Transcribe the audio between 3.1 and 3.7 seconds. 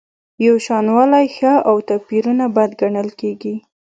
کیږي.